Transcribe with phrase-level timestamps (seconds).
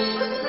[0.00, 0.39] Thank you.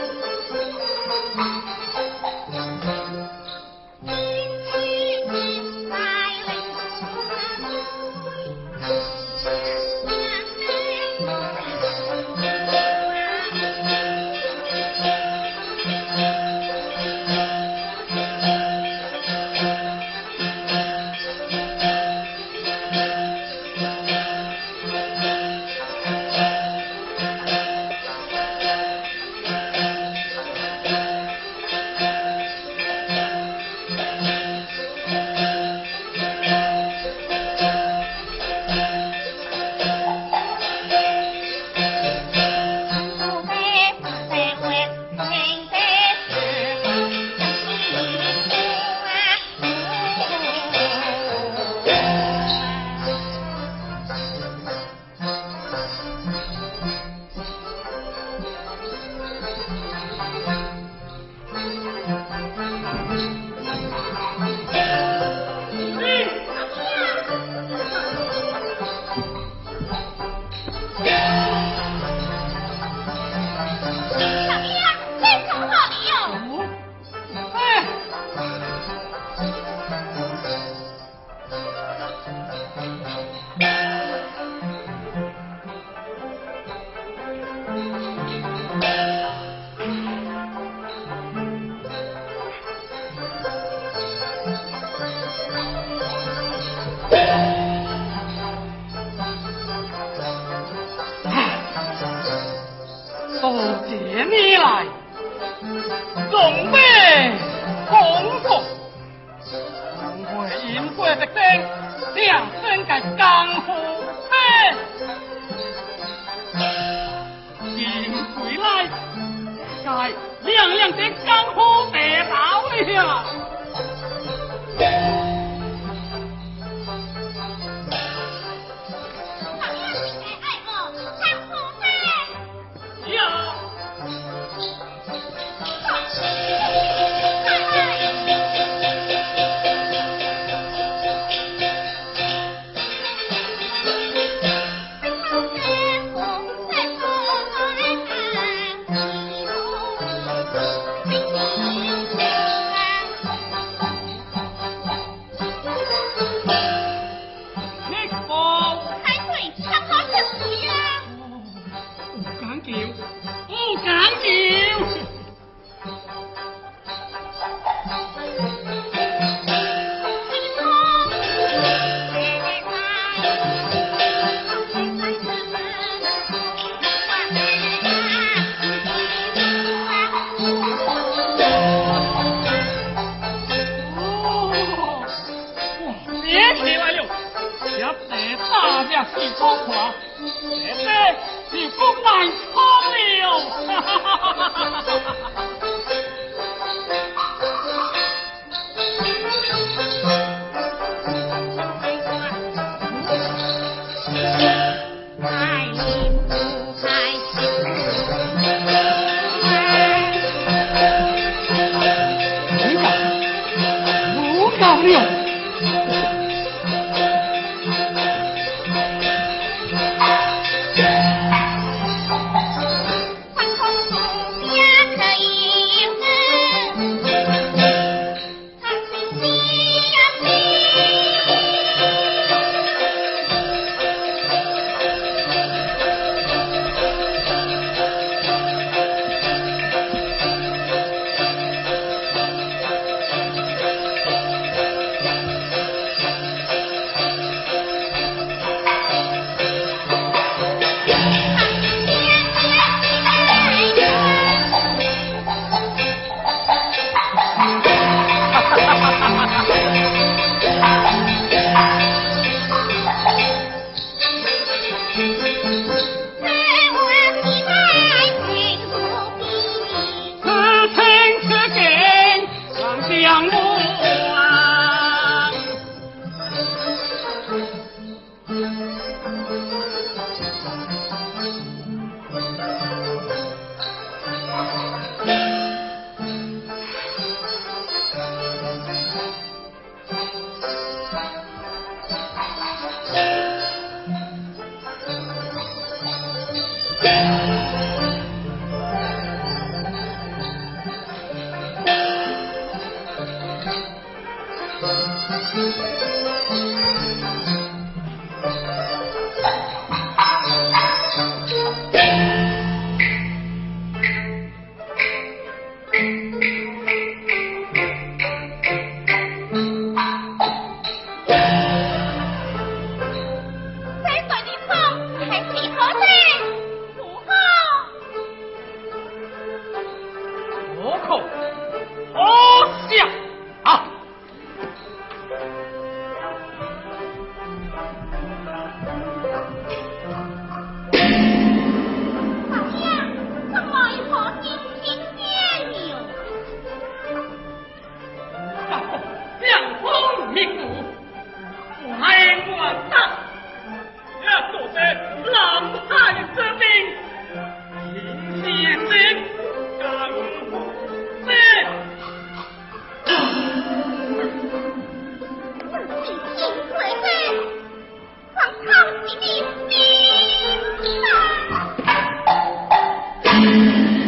[373.11, 373.80] Thank you.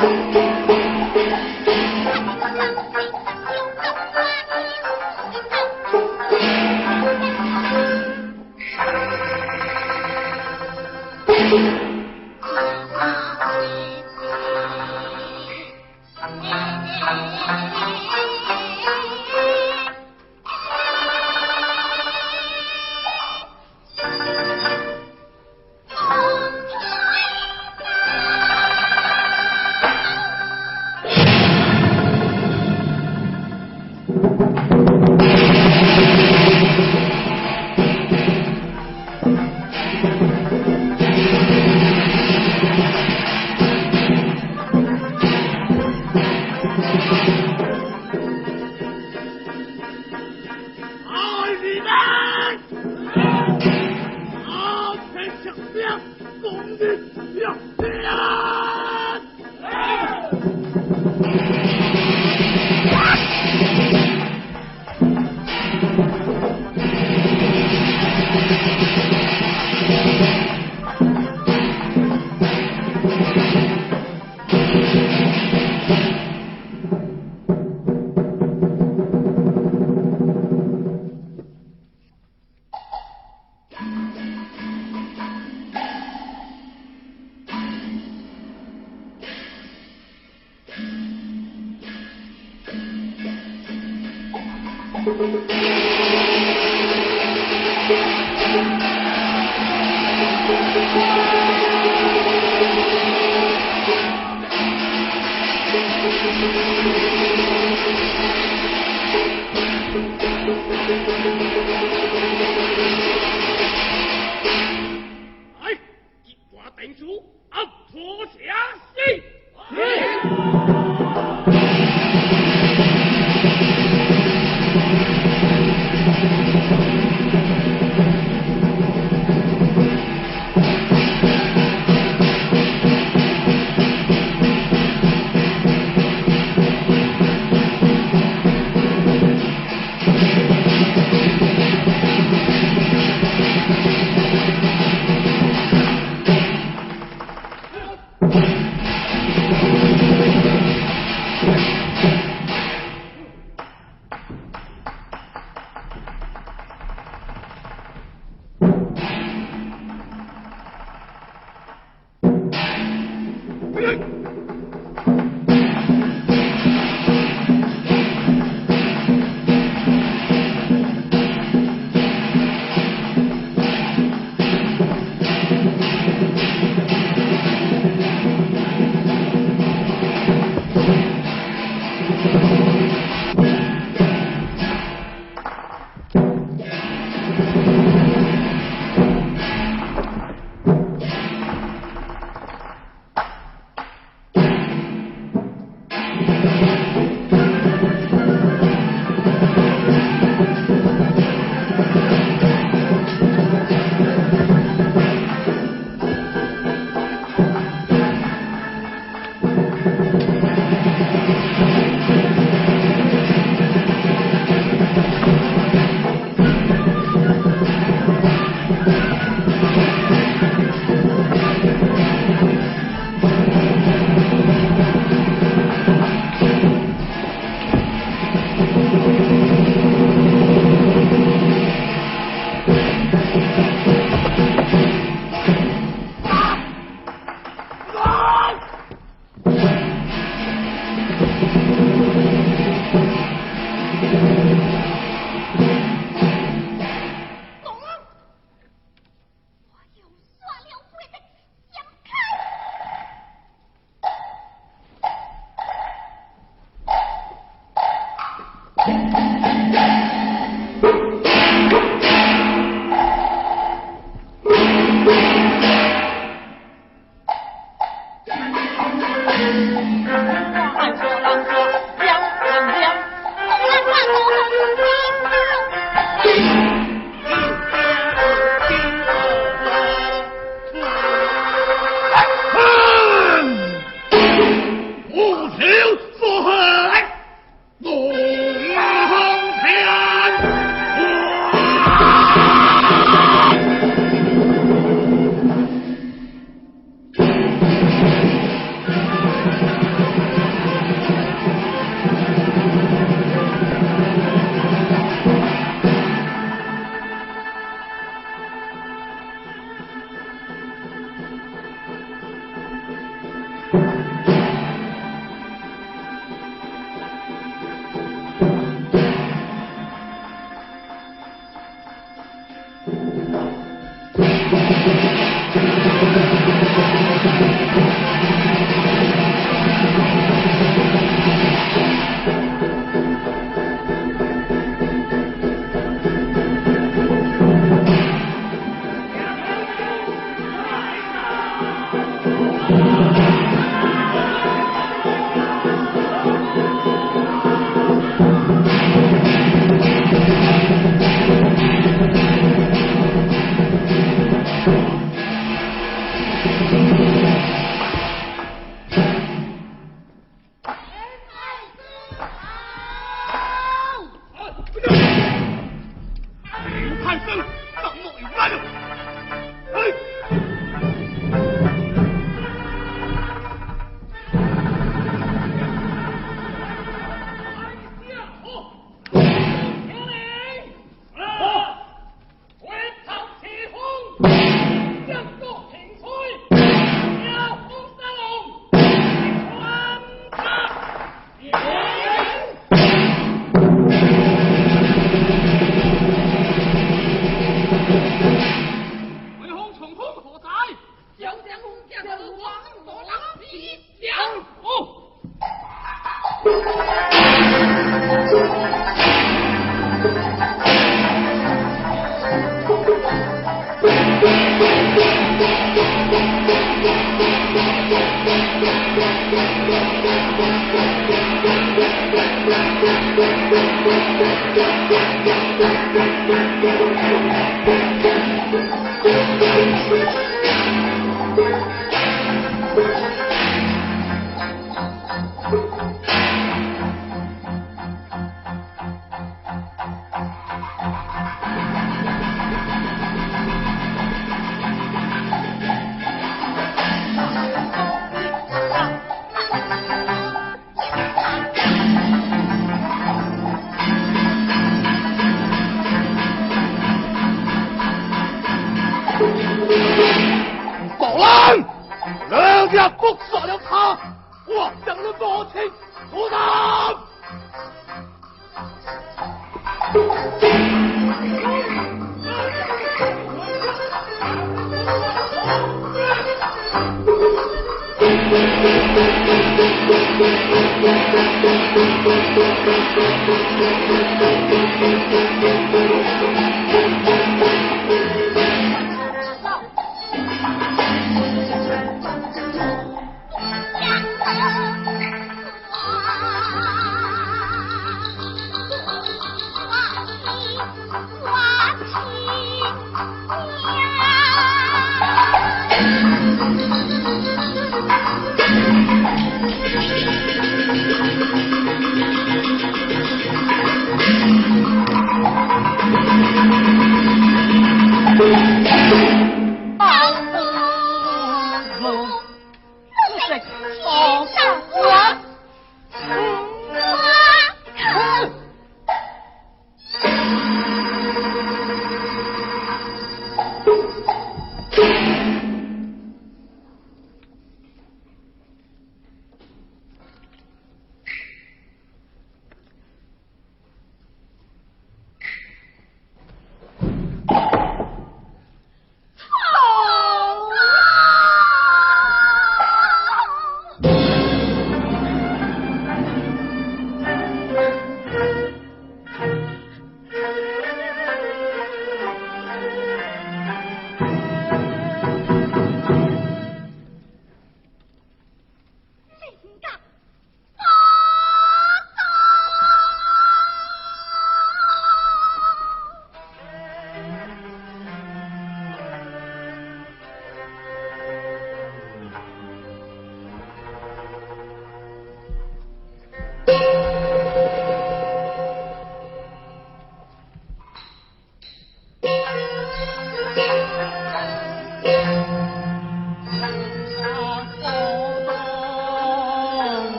[0.00, 0.47] 啊！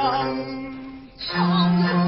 [0.00, 1.99] 娘，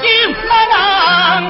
[0.00, 1.46] 箭，为救难人。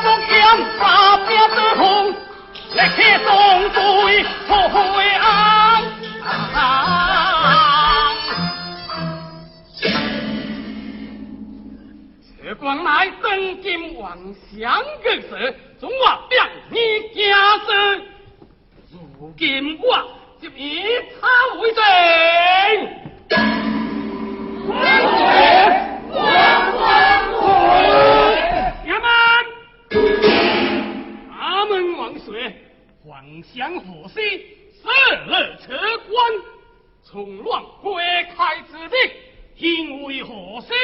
[0.00, 0.36] 不将
[0.78, 0.80] 杀
[1.26, 3.26] 边之红，力气壮
[3.70, 3.76] 队
[4.46, 4.76] 破会
[5.14, 5.22] 安。
[12.22, 12.86] 此光乃
[13.22, 13.26] 真
[13.62, 14.16] 金王
[14.56, 14.56] 相
[15.02, 15.92] 的事，从我
[16.28, 16.78] 表你
[17.14, 17.18] 家
[17.66, 17.68] 事。
[18.92, 19.88] 如今我
[20.40, 20.84] 就以
[21.20, 21.26] 他
[21.60, 21.82] 为证。
[33.38, 34.20] 皇相何事？
[34.82, 34.88] 设
[35.26, 35.76] 了车
[36.08, 36.32] 官，
[37.04, 38.02] 从乱归
[38.36, 38.96] 开之地，
[39.56, 40.74] 因为何事？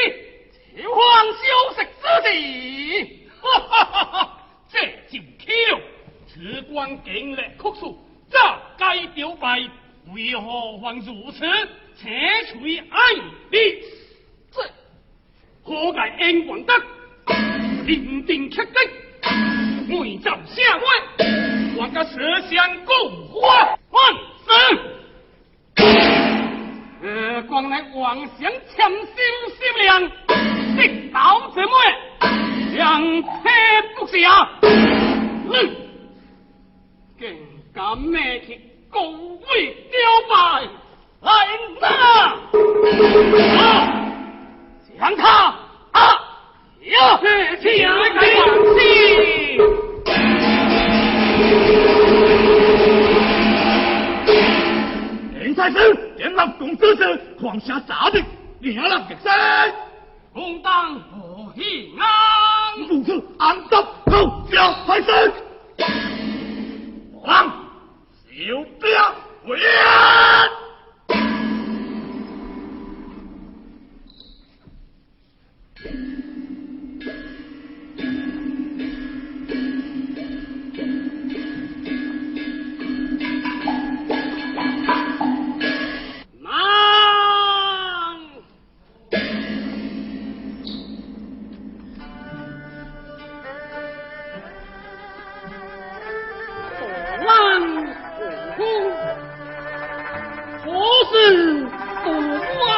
[0.76, 1.42] 求皇休
[1.74, 3.28] 息之地。
[3.40, 4.48] 哈哈哈哈！
[4.70, 4.78] 这
[5.10, 5.80] 就巧，
[6.26, 7.98] 此官经历酷暑，
[8.30, 9.68] 早该表白，
[10.14, 11.44] 为何还如此？
[11.96, 12.08] 且
[12.52, 12.98] 取爱
[13.50, 13.82] 弟，
[14.52, 14.62] 这
[15.62, 16.74] 何解恩广德？
[17.86, 21.43] 定定克敌，为造下官，
[21.76, 22.18] 我家舌
[22.48, 22.94] 相共
[23.28, 24.14] 花万
[24.44, 24.46] 死。
[27.02, 29.16] 呃，光乃妄想潜心
[29.50, 30.00] 心量，
[30.76, 30.78] 直
[31.12, 31.18] 到
[31.52, 31.72] 之末，
[32.74, 33.50] 两패
[33.98, 35.52] 不下，哼，
[37.18, 37.22] 竟
[37.74, 38.58] 敢灭去
[38.90, 39.98] 高位雕
[40.30, 40.34] 败，
[41.20, 41.28] 来
[41.80, 41.84] 呐！
[44.98, 45.54] 将他
[45.92, 46.00] 啊！
[46.82, 47.66] 要是请
[48.14, 48.44] 开放
[48.78, 48.82] 心，
[55.64, 58.22] 太师，点了公子时，狂下杀的，
[58.60, 59.32] 你要了决心，
[60.34, 65.32] 红当不喜安，如此安得后下太师，
[67.22, 67.46] 王
[68.26, 68.34] 小
[68.78, 68.94] 兵
[69.46, 69.58] 回。
[101.14, 101.60] 是
[102.02, 102.10] 毒
[102.66, 102.68] 啊！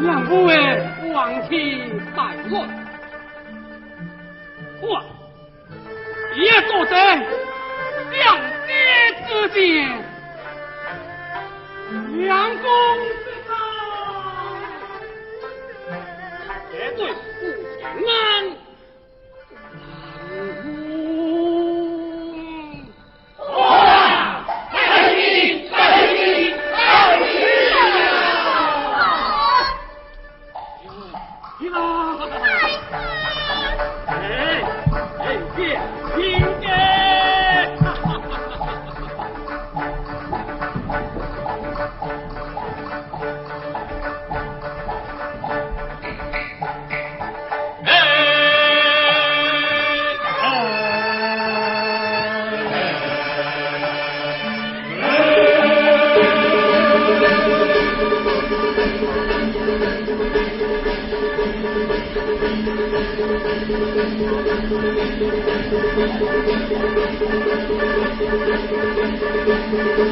[0.00, 0.54] 想不为
[1.12, 1.82] 王妻
[2.14, 2.64] 带我，
[4.82, 5.02] 我
[6.36, 7.16] 也坐在
[8.12, 8.70] 两爹
[9.26, 9.58] 之间，
[12.24, 12.64] 杨公
[13.24, 13.52] 之道，
[16.70, 17.16] 绝对不
[17.80, 18.55] 平安。